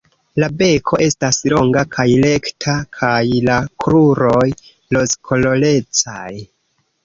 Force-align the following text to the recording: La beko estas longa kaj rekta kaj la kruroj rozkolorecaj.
La 0.43 0.47
beko 0.61 0.97
estas 1.07 1.37
longa 1.53 1.83
kaj 1.97 2.07
rekta 2.23 2.75
kaj 3.01 3.13
la 3.51 3.61
kruroj 3.85 4.51
rozkolorecaj. 4.99 6.29